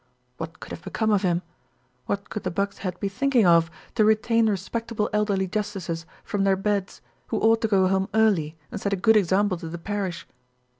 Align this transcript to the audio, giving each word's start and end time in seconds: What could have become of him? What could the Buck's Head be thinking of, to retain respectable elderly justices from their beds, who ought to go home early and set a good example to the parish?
What 0.37 0.59
could 0.59 0.71
have 0.71 0.81
become 0.83 1.11
of 1.11 1.21
him? 1.21 1.43
What 2.07 2.27
could 2.31 2.41
the 2.41 2.49
Buck's 2.49 2.79
Head 2.79 2.99
be 2.99 3.07
thinking 3.07 3.45
of, 3.45 3.69
to 3.93 4.03
retain 4.03 4.49
respectable 4.49 5.11
elderly 5.13 5.45
justices 5.45 6.07
from 6.23 6.43
their 6.43 6.55
beds, 6.55 7.01
who 7.27 7.37
ought 7.37 7.61
to 7.61 7.67
go 7.67 7.87
home 7.87 8.09
early 8.15 8.57
and 8.71 8.81
set 8.81 8.93
a 8.93 8.95
good 8.95 9.15
example 9.15 9.57
to 9.59 9.69
the 9.69 9.77
parish? 9.77 10.25